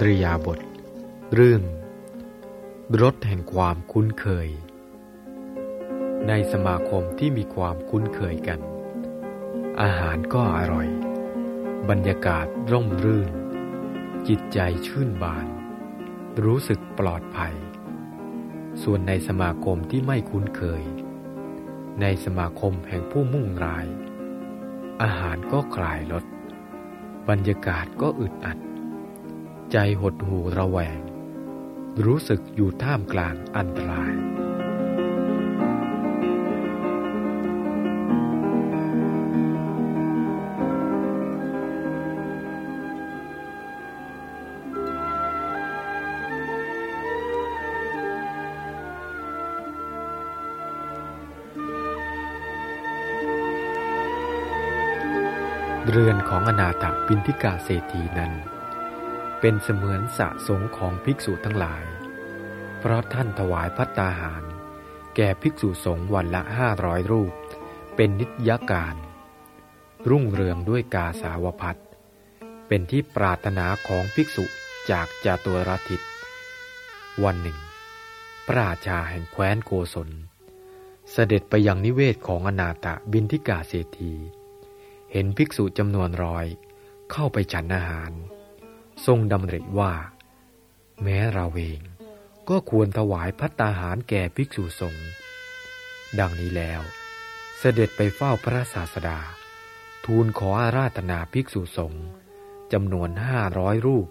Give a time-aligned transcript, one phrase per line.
[0.00, 0.58] จริยาบท
[1.34, 1.62] เรื่อง
[3.02, 4.48] รถแห่งความคุ้นเคย
[6.28, 8.60] ในสมาคมที่มีความคุ้นเคยกัน
[9.80, 10.88] อาหารก็อร่อย
[11.90, 13.30] บรรยากาศร่มรื่น
[14.28, 15.46] จิตใจชื่นบาน
[16.44, 17.54] รู้สึกปลอดภัย
[18.82, 20.82] ส่วนในสมาคมที่ไม่คุ้นเคย
[22.00, 23.86] ในสมาคมแห่งผู้มุ่งราย
[25.02, 26.24] อาหารก็คลายลด
[27.28, 28.58] บรรยากาศก็อึดอัด
[29.72, 31.00] ใจหดหูระแวง
[32.04, 34.14] รู้สึกอยู่ท่ามกลางอันตราย
[55.88, 58.32] เรือนของอนาถปินทิกาเศรษฐีนั้น
[59.46, 61.84] เป็นเสมือนสะสงของภิกษุทั้งหลาย
[62.78, 64.44] เพราะท่านถวายพัตตาหาร
[65.16, 67.32] แก่ภิกษุสงฆ์วันละห้าร้อยรูป
[67.96, 68.96] เป็นนิจยการ
[70.10, 71.80] รุ่งเรืองด้วยกาสาวพัด
[72.68, 74.44] เป็นที่ปรารถนาของภิกษุ
[74.90, 76.00] จากจาตุรทิศ
[77.24, 77.58] วันหนึ่ง
[78.46, 80.10] พระราชาแห่งแคว้นโกศล
[81.12, 84.12] เสด็จไปยังนิเวศของอนาตะบินทิกาเศรษฐี
[85.12, 86.46] เห็นภิกษุจำนวนร้อย
[87.10, 88.12] เข้าไปฉันอาหาร
[89.06, 89.92] ทรงดำริว่า
[91.02, 91.80] แม้เราเอง
[92.48, 95.08] ก็ควรถวายพัตตาหารแก่ภิกษุสงฆ์
[96.20, 96.82] ดังนี้แล้ว
[97.58, 99.18] เสด็จไปเฝ้าพระศาสดา
[100.04, 102.06] ทูลขออาราธนาภิกษุสงฆ์
[102.72, 104.08] จำนวนห้าร้อยรูป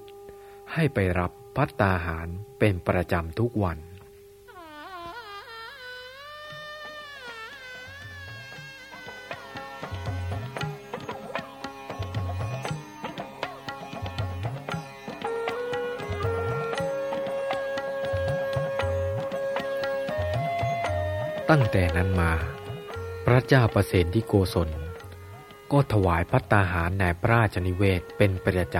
[0.73, 2.27] ให้ไปรับพัตตาหาร
[2.59, 3.77] เป็นประจำทุกวัน
[21.55, 22.33] ตั้งแต่นั้นมา
[23.25, 24.69] พระเจ้าประเสนที่โกศล
[25.71, 28.77] ก็ถวายพัตตาหารในพระราชนิเวศเป็นประจ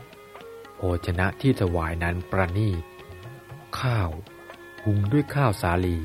[0.00, 2.70] ำโภชนะที่ถวายนั้นประณี
[3.78, 4.10] ข้าว
[4.84, 5.98] หุงด้วยข้าวสาลี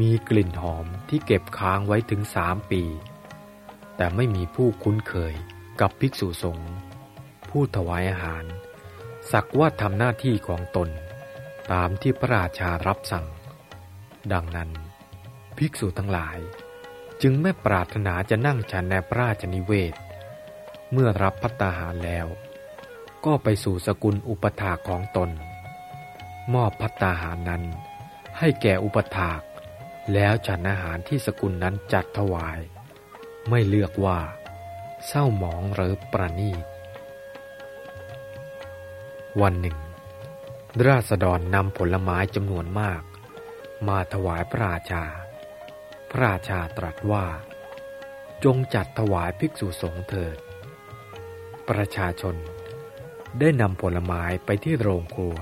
[0.00, 2.82] มีกลิ่นหอมที่เก็บค้างไว้ถึงสามปี
[3.96, 5.34] แต่ไม่มีผู้คุ้นเคย
[5.80, 6.72] กับภิกษุสงฆ์
[7.48, 8.44] ผู้ถวายอาหาร
[9.32, 10.88] สักว่าทำหน้าที่ของตน
[11.72, 13.26] ตามที่พระราชารับสั่ง
[14.34, 14.70] ดังนั้น
[15.58, 16.38] ภิกษุทั้งหลาย
[17.22, 19.94] จึงไม่ปรารถนาจะนั่งฉันในพระราชนิเวศ
[20.92, 22.26] เมื่อรับพัตตาหารแล้ว
[23.24, 25.30] ก็ไปสู่สกุลอุปถาของตน
[26.54, 27.62] มอบพัตตาหารนั้น
[28.38, 29.40] ให้แก่อุปถาก
[30.12, 32.60] แล้วฉันอาหารที่สกุลนั้นจัดถวาย
[33.48, 34.18] ไม่เลือกว่า
[35.06, 36.64] เศร้าหมองหรือประณีต
[39.40, 39.78] วันหนึ่ง
[40.86, 43.02] ราษฎรนำผลไม้จำนวนมาก
[43.88, 45.04] มาถวายพระราชา
[46.14, 47.26] พระราชาตรัสว่า
[48.44, 50.36] จงจัดถวายภิกษุสงฆ์เถิด
[51.68, 52.36] ประชาชน
[53.38, 55.36] ได้นำผลไม้ไปที่โรงครัว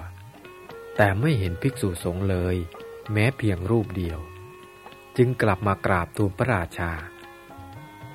[0.97, 2.56] แต่ไม่เห็นภิกษุสงฆ์เลย
[3.12, 4.19] แม้เพียงรูปเดียว
[5.16, 6.92] จึงกลับมากราบทูลพระราชา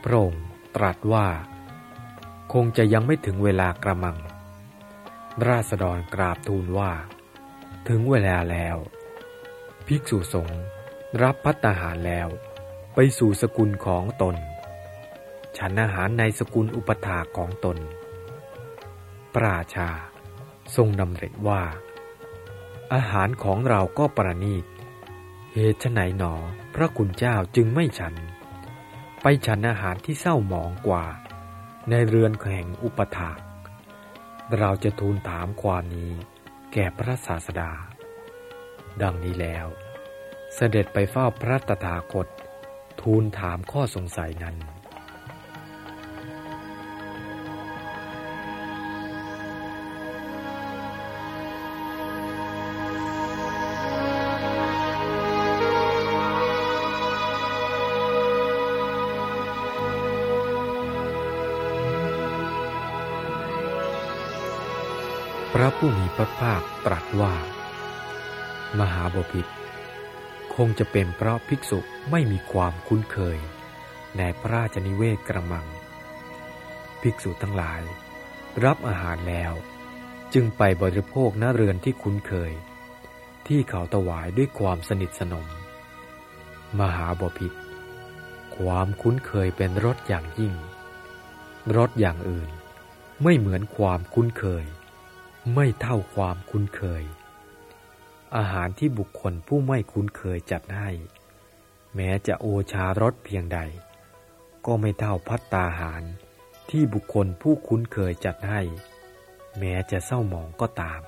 [0.03, 0.45] พระองค์
[0.75, 1.27] ตรัสว่า
[2.53, 4.17] คงจะยังไม่ถึงเวลากระมัง
[5.47, 6.91] ราษฎรกราบทูลว่า
[7.89, 8.77] ถึงเวลาแล้ว
[9.87, 10.61] ภิกษุสงฆ์
[11.23, 12.29] รับพัตาหารแล้ว
[12.95, 14.35] ไปสู่สกุลของตน
[15.57, 17.77] ฉันอาหารในสกุลอุปถาของตน
[19.35, 19.89] ปราชา
[20.75, 21.63] ทรงดำริว่า
[22.93, 24.65] อาหารของเราก็ประณีต
[25.53, 26.33] เหตุไหนหนอ
[26.75, 28.15] พระคุณเจ้าจึงไม่ฉัน
[29.21, 31.05] ไปฉันอาหารที่เศร้าหมองกว่า
[31.89, 33.31] ในเรือนแห่งอุปถา
[34.57, 36.11] เราจะทูลถามความนี้
[36.73, 37.71] แก่พระศาสดา
[39.01, 39.67] ดังนี้แล้ว
[40.57, 42.27] เสด็จไปเฝ้าพระตถาคต
[43.01, 44.55] ทูลถามข้อสงสัยนั้น
[65.53, 67.33] พระผู้มีพระภาคตรัสว่า
[68.79, 69.54] มหาบพิตร
[70.55, 71.79] คงจะเป็นเพราะภิกษุ
[72.11, 73.37] ไม่มีความคุ้นเคย
[74.17, 75.65] ในพระราชนิเวศกระมัง
[77.01, 77.81] ภิกษุทั้งหลาย
[78.65, 79.53] รับอาหารแล้ว
[80.33, 82.51] จึงไปบริโภคณเรือนที่คุ้นเคย
[83.47, 85.47] ที่เขาถวายด้วยความสนิทสนม
[86.79, 87.59] มหาบพิตร
[88.57, 90.53] ความคุ้นเคยเป็นรสอย่างยิ่ง
[91.77, 92.49] รสอย่างอื่น
[93.23, 94.65] ไม่เหมือนความคุ้นเคย
[95.55, 97.03] ไม่เท่าความคุ้นเคย
[98.35, 100.89] อาหารที่บุคคลผู้ไม่คุ้นเคยจัดให้
[101.95, 103.59] แม้จะโอชารสเพียงใด
[104.65, 106.03] ก็ไม่เท่าพัตตาหาร
[106.69, 108.61] ที่บุคคลผู้คุ้นเคยจัดให้
[109.59, 111.01] แม้จะเศร้าหมองก็ตาม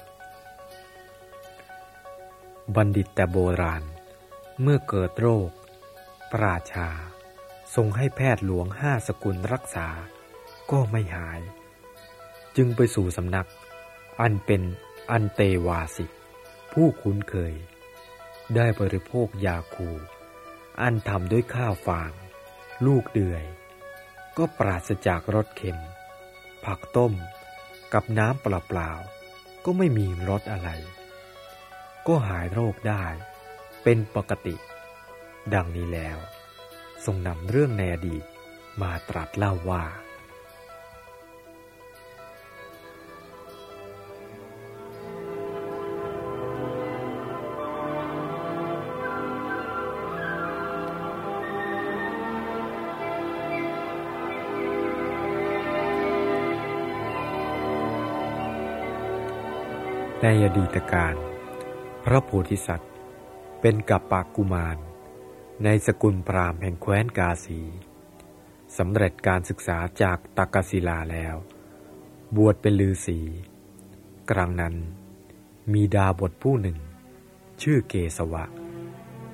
[2.76, 3.84] บัณฑิตแต่โบราณ
[4.62, 5.50] เมื่อเกิดโรค
[6.32, 6.90] ปราชา
[7.76, 9.88] ทรงให้แพทย์หลวงห้าสกุลรักษา
[10.72, 11.40] ก็ไม่หาย
[12.58, 13.48] จึงไปสู่สำนัก
[14.22, 14.62] อันเป็น
[15.12, 16.12] อันเตวาสิก
[16.74, 17.54] ผู้คุ้นเคย
[18.56, 19.90] ได้บริโภคยาคู
[20.82, 22.12] อันทำด้วยข้าวฟาง
[22.86, 23.44] ลูกเดือย
[24.38, 25.80] ก็ปราศจากรสเค็ม
[26.66, 27.14] ผักต้ม
[27.94, 30.70] กับน้ำเปล่าๆก็ไม่มีรสอะไร
[32.08, 33.06] ก็หายโรคได้
[33.84, 34.56] เป็นปกติ
[35.54, 36.18] ดังนี้แล้ว
[37.06, 38.24] ทรงนำเรื่องในอดีต
[38.82, 39.84] มาตรัสเล่าว่า
[60.24, 61.16] ในอดีตการ
[62.04, 62.92] พระโพธิสัตว์
[63.62, 64.78] เป็นกัปปากุมาร
[65.64, 67.60] ในสกุลพราหมณ์แห่งแคว้นกาสี
[68.78, 71.36] สำเร็จการศึกษาจากตักศิลาแล้ว
[72.36, 73.20] บวชเป็นลือศี
[74.32, 74.76] กลางนั้น
[75.74, 76.78] มีดาบทผู้หนึ่ง
[77.62, 78.46] ชื่อเกสวะ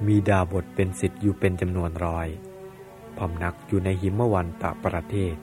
[0.07, 2.27] มีดาบทเป็นสิทธิ์อยู่เป็นจำนวนร้อย
[3.17, 5.35] พำนักอยู่ในหิมวันตะประเทศ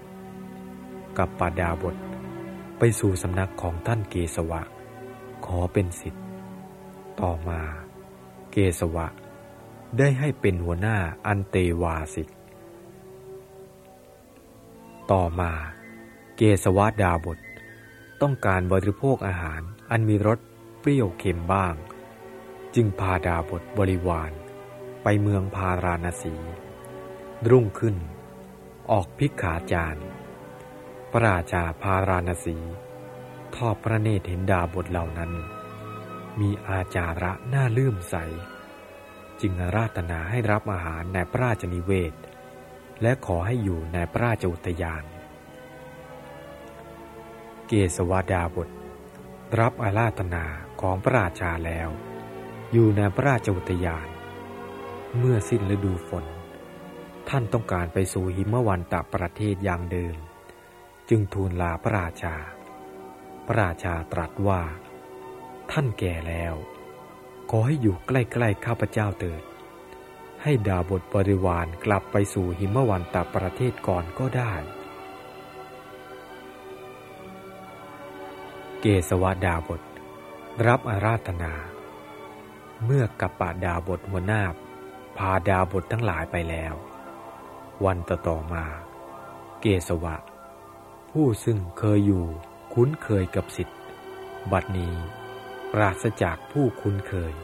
[1.19, 1.97] กับปาดาบท
[2.79, 4.63] ไปสู่สำนักของท่านเกสวะ
[5.59, 6.25] อเป็นสิทธิ์
[7.21, 7.61] ต่อมา
[8.53, 9.07] เกสวะ
[9.99, 12.29] ได้ให้เป็นหัวหน้าอันเตวาสิก
[15.13, 15.53] ต่อมา
[16.37, 17.39] เกสวะดาบท
[18.23, 19.61] ต้องการบริโภคอาหาร
[19.91, 20.39] อันมีรส
[20.81, 21.75] เปรี้ยวเค็มบ้าง
[22.75, 24.33] จึงพาดาบทบริวาร
[25.03, 26.35] ไปเมืองพาราณสี
[27.51, 27.97] รุ่งขึ้น
[28.91, 30.01] ออกพิกขาจาร
[31.11, 32.57] พระราชาพาราณสี
[33.61, 35.33] ทอดพระเนตรเห็นดาบทเหล่านั้น
[36.41, 38.17] มีอาจาระน่าลื่มใส
[39.41, 42.15] จึงราตนาให้รับอาหารในพระราชนิเวศ
[43.03, 45.05] และขอให้อยู่ในพระราชอุทยาน
[47.69, 48.69] เกสวดาบท
[49.61, 50.45] รับอาราธนา
[50.81, 51.89] ของพระราชาแล้ว
[52.73, 54.09] อยู่ในพระราชอุทยาน
[55.19, 56.25] เมื่อสิ้นฤดูฝน
[57.29, 60.17] ท่านต้องการไปสู่หิมวันตะประเทศอย่างเดิม
[61.09, 62.37] จึงทูลลาพระราชา
[63.51, 64.63] ระราชาตรัสว่า
[65.71, 66.55] ท่านแก่แล้ว
[67.51, 68.13] ขอให้อยู่ใก
[68.43, 69.43] ล้ๆข้าพเจ้าเถิด
[70.43, 74.53] ให้ดาบทบริวารกลับไปสู่หิมวันตประเทศก่อนก็ได้
[78.81, 79.81] เกสวดาบท
[80.67, 81.53] รับอาราธนา
[82.85, 84.43] เมื่อกับปาดาบทหัวหน้า
[85.17, 86.75] พาดาบททั้งหลายไปแล้ว
[87.85, 88.65] วันต่อมา
[89.61, 90.17] เกสวะ
[91.11, 92.27] ผู้ซึ่งเคยอยู่
[92.75, 93.79] คุ้นเคยกับสิทธิ์
[94.53, 94.95] บัดนี้
[95.73, 97.35] ปราศจากผู้คุ้นเคย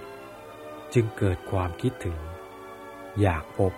[0.95, 2.19] จึงเกิดความคิดถึง
[3.21, 3.73] อยากพบ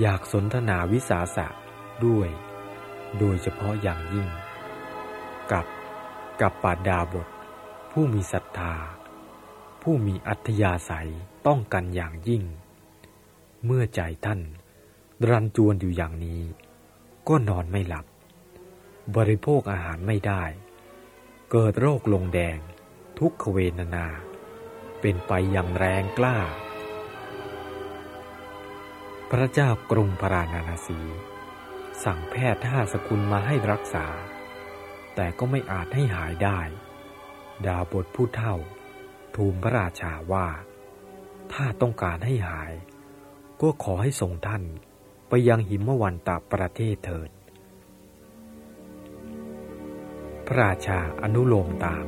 [0.00, 1.46] อยากสนทนาวิสาสะ
[2.06, 2.28] ด้วย
[3.18, 4.28] โดยเฉพาะอย่างยิ่ง
[5.52, 5.66] กับ
[6.40, 7.28] กับปาดาบท
[7.92, 8.74] ผู้มีศรัทธา
[9.82, 11.10] ผู้มีอัธยาศัย
[11.46, 12.42] ต้องกันอย่างยิ่ง
[13.64, 14.40] เมื่อใจท่าน
[15.28, 16.42] รันจวนอยู่อย่างนี้
[17.28, 18.06] ก็นอนไม่หลับ
[19.16, 20.44] บริโภคอาหารไม่ได้
[21.50, 22.58] เกิดโรคลงแดง
[23.18, 24.06] ทุกขเวทนา
[25.00, 26.38] เป็นไปอย่างแรงกล้า
[29.30, 31.00] พระเจ้ากรุงพรานานาสี
[32.04, 34.06] สั่งแพทย์ห้าสกุลมาให้รักษา
[35.14, 36.60] แต่ก็ไม่อาจให้หายได้
[37.66, 38.54] ดาบทผู้เท่า
[39.36, 40.48] ทูลพระราชาว่า
[41.52, 42.72] ถ้าต้องการให้หาย
[43.60, 44.62] ก็ขอให้ส่งท่าน
[45.28, 47.30] ไปยังหิมวันตาประเทศเถิด
[50.50, 52.06] ระราชาอนุโลมตาม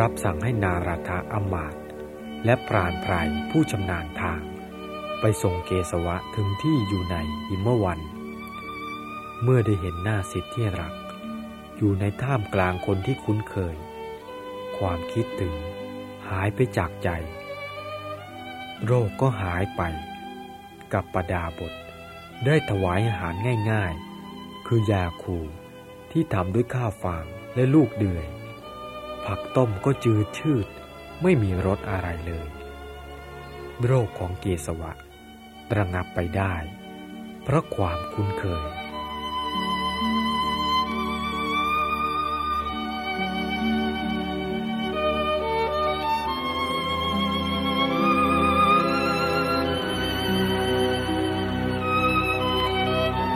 [0.00, 1.74] รับสั่งให้นาราธาอมาต
[2.44, 3.14] และปราณไพร
[3.50, 4.42] ผู้ชำนาญทาง
[5.20, 7.16] ไปส่งเกสวะถึงที่อยู่ใน
[7.48, 8.00] หิมวัน
[9.42, 10.94] เมื่อได้เห็นหน้าสิทธิที่รัก
[11.76, 13.76] อยู่ในท่ามกลางคนที่คุ้นเคย
[14.78, 15.54] ความคิดถึง
[16.28, 17.08] หายไปจากใจ
[18.84, 19.82] โรคก็หายไป
[20.92, 21.72] กับปดาบท
[22.44, 23.34] ได้ถวายอาหาร
[23.70, 25.38] ง่ายๆ คือยาคู
[26.16, 28.26] ที่ทำด้วยข้าวฟางและลูกเดือย
[29.26, 30.66] ผักต้มก็จืดชืด
[31.22, 32.48] ไม่มีรสอะไรเลย
[33.84, 34.92] โรคของเกสวะ
[35.76, 36.54] ระงับไปได้
[37.42, 38.66] เพราะความคุ้นเคย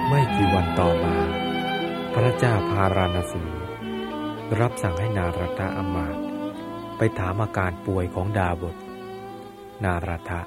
[0.09, 1.28] ไม่กี่วันต่อมา
[2.23, 3.45] พระเจ้าพาราณสี
[4.61, 6.17] รับสั่งให้นารตะอมาต
[6.97, 8.77] ไปถามอาการป่วยของดาบท
[9.85, 10.41] นารทะ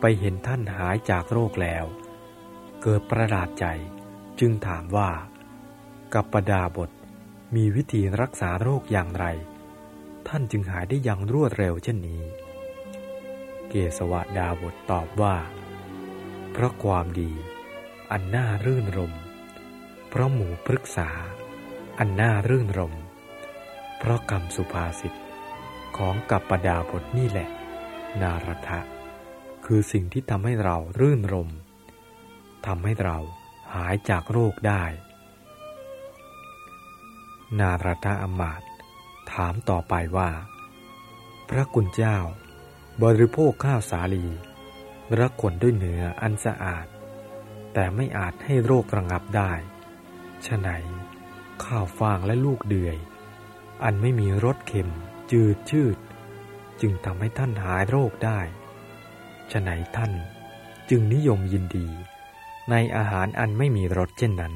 [0.00, 1.84] ไปเห็นท่านหายจากโรคแล้ว
[2.82, 3.66] เกิดประหลาดใจ
[4.40, 5.10] จึงถามว่า
[6.14, 6.90] กัปปดาบท
[7.54, 9.26] มีวิธีรักษาโรคอย่างไร
[10.28, 12.22] ท่านจึงหายได้อย่างรวดเร็วเช่นนี้
[13.68, 15.36] เกสวดาบทตอบว่า
[16.52, 17.32] เพราะความดี
[18.10, 19.14] อันน่ารื่นรม
[20.14, 21.10] เพราะหมูปรึกษา
[21.98, 22.94] อันน่ารื่นรม
[23.98, 25.14] เพราะกรรมสุภาษิต
[25.96, 27.48] ของกัปปดาบทนี่แหละ
[28.20, 28.80] นารทะ
[29.64, 31.50] คือสิ่งที่ทำให้เรารื่นรม
[32.66, 33.18] ทำให้เรา
[33.74, 34.84] หายจากโรคได้
[37.58, 38.62] นารทะอมาต
[39.32, 40.30] ถามต่อไปว่า
[41.48, 42.18] พระกุณเจ้า
[43.02, 44.26] บริโภคข้าวสาลี
[45.20, 46.86] รักคนด้วยเนื้ออันสะอาด
[47.74, 49.52] แต่ไม่อาจให้โรคระงับได้
[50.46, 50.68] ฉะไหน
[51.64, 52.96] ข้าวฟางและลูกเดือย
[53.84, 54.90] อันไม่มีรสเค็ม
[55.32, 55.96] จืดชืด
[56.80, 58.40] จึงทำให้ท่านหายโรคได้
[59.52, 60.12] ฉะไหนท่าน
[60.90, 61.88] จึงนิยมยินดี
[62.70, 64.54] ในอาหารอันไม่มีรสเช่นนั้น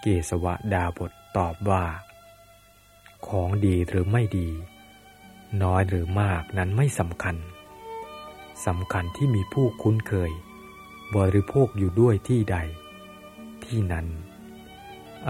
[0.00, 1.84] เกสวะดาบทตอบว่า
[3.26, 4.48] ของดีหรือไม่ดี
[5.62, 7.36] น้อยหรือมากนั้นไม่สำคัญ
[8.66, 10.30] สำคัญที่มีผู้คุ้นเคย
[11.16, 12.56] บริโภคอยู่ด้วยที่ใด
[13.68, 14.06] ที่นั้น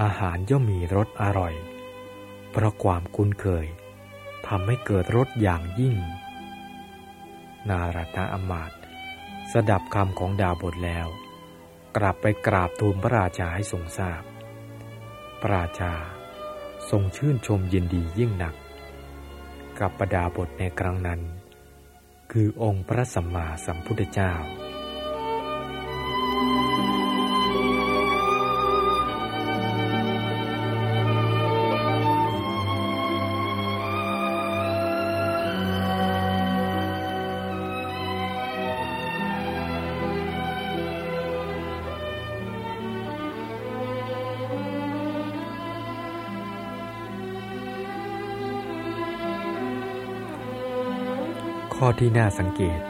[0.00, 1.54] อาหารย่อมมีรสอร่อย
[2.50, 3.66] เพราะความคุ้นเคย
[4.46, 5.96] ทำให้เกิดรสอย่างยิ่ง
[7.68, 8.72] นารัตอมาต
[9.52, 11.06] สดับคำของดาวบทแล้ว
[11.96, 14.22] กลับไปกราบทูลพระราชาให้ทรงทราบ
[15.40, 15.92] พระราชา
[16.90, 18.54] ทรงชื่นชมยินดียิ่งหนัก
[19.80, 21.20] กับประดาบทในครั้งนั้น
[22.32, 24.32] คือองค์พระสัมมาสัมพุทธเจ้า
[51.82, 52.80] ข้อที่น่าสังเกต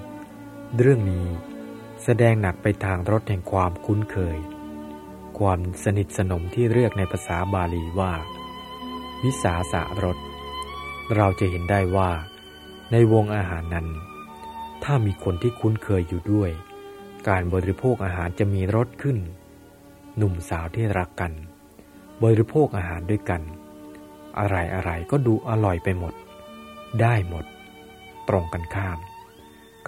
[0.00, 0.78] 1.
[0.78, 1.26] เรื่องนี้
[2.04, 4.38] แสดงหนักไปทางรสแห่งความคุ้นเคย
[5.38, 8.12] ความสนิทสนมที่เรียกในภาษาบาลีว่า
[9.22, 10.18] วิสาสะรส
[11.16, 12.10] เราจะเห็นได้ว่า
[12.92, 13.88] ในวงอาหารนั้น
[14.84, 16.50] ถ้ามีคนที่คุ้นเคยอยู่ด้วย
[17.28, 19.18] การบริโภคอาหารจะมีรสขึ้น
[20.16, 21.32] หนุ่มสาวที่รักกัน
[22.22, 23.42] บริโภคอาหารด้วยกัน
[24.38, 26.14] อะไรอะไรก็ดูอร่อยไปหมด
[27.02, 27.46] ได้หมด
[28.28, 28.98] ตรงกันข้าม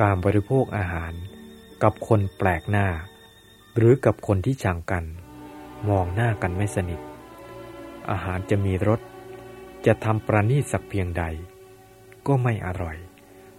[0.00, 1.12] การบริโภคอาหาร
[1.82, 2.88] กับคนแปลกหน้า
[3.76, 5.04] หรือกับคนที่ชังกัน
[5.88, 7.00] มองหน้ากันไม่สนิท
[8.10, 9.00] อาหารจะมีรส
[9.86, 11.24] จะทำประณีตสักเพียงใด
[12.26, 12.96] ก็ไม่อร่อย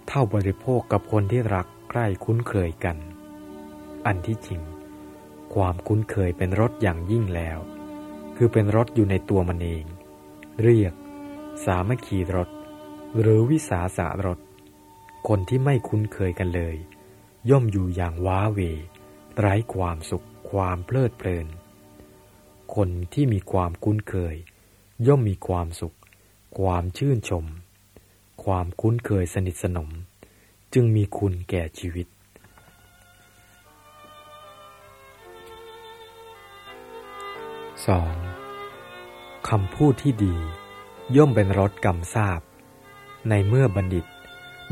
[0.07, 2.97] เท่าบริโภคกับคนที่รักใกล้คุ้นเคยกัน
[4.05, 4.61] อันที่จริง
[5.53, 7.59] ความคุ้นเคยเป็นรสอย่างยิ่งแล้ว
[8.35, 9.85] คือเป็นรสอยู่ในตัวมันเอง
[10.63, 10.93] เรียก
[11.65, 12.49] สามัคคีรส
[13.19, 14.39] หรือวิสาสะรส
[15.27, 16.75] คนที่ไม่คุ้นเคยกันเลย
[17.49, 18.59] ย่อมอยู่อย่างว้าเว
[19.39, 21.47] ไร้ความสุขความเพลิดเพลิน
[22.75, 24.35] คนที่มีความคุ้นเคย
[25.07, 25.97] ย่อมมีความสุข
[26.59, 27.45] ความชื่นชม
[28.43, 29.89] ความคุ้นเคยสนิทสนม
[30.73, 32.07] จึงมีคุณแก่ชีวิต
[38.57, 39.49] 2.
[39.49, 40.35] คำพูดที่ดี
[41.15, 42.41] ย่อมเป็นรสกำทราบ
[43.29, 44.05] ในเมื่อบัณฑิต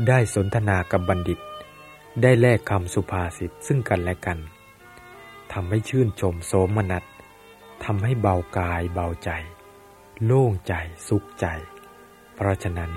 [0.08, 1.38] ได้สนทนากับบัณฑิต
[2.22, 4.38] ได้แลกคำสุภาษิตซึ่งกันและกัน
[5.52, 7.04] ทำให้ชื่นชมโสมนัส
[7.84, 9.30] ทำให้เบากายเบาใจ
[10.24, 10.74] โล่งใจ
[11.08, 11.46] สุขใจ
[12.34, 12.92] เพราะฉะนั้น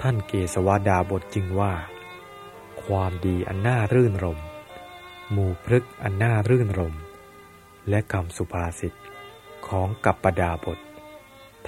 [0.00, 1.74] ท่านเกสวดาบทจึงว่า
[2.84, 4.40] ความดีอันน่ารื่นรม
[5.30, 6.94] หมู่พฤกอันน่ารื่นรม
[7.88, 8.94] และคำสุภาษิต
[9.66, 10.78] ของกัปปดาบท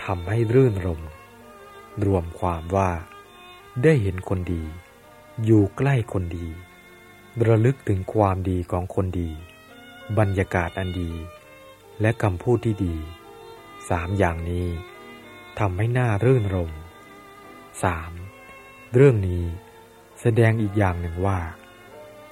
[0.02, 1.00] ทำให้รื่นรม
[2.04, 2.90] รวมความว่า
[3.84, 4.64] ได้เห็นคนดี
[5.44, 6.48] อยู่ใกล้คนดี
[7.46, 9.30] ระลึกถึงความดีของคนดี
[10.18, 11.12] บรรยากาศอันดี
[12.00, 12.96] และคำพูดที่ดี
[13.90, 14.68] สามอย่างนี้
[15.58, 16.72] ทำให้หน้ารื่นรม
[17.82, 18.12] สาม
[18.94, 19.44] เรื่องนี้
[20.20, 21.38] แสดงอีกอย่างหนึ่งว่า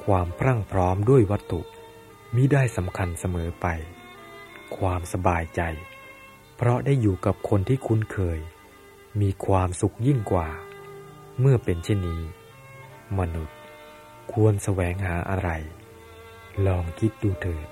[0.04, 1.60] ความพรั่งพร้อมด้วยวัตถุ
[2.34, 3.66] มิได้สำคัญเสมอไป
[4.76, 5.60] ความสบายใจ
[6.56, 8.38] เพราะได้อยู่กับคนที่คุ้นเคย
[9.20, 10.48] มีความสุขยิ่งกว่า
[11.40, 12.22] เมื่อเป็นเช่นนี้
[13.18, 13.58] มนุษย์
[14.32, 15.50] ควรแสวงหาอะไร
[16.66, 17.68] ลองคิดดูเถิด